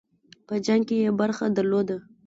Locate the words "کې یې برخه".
0.87-1.45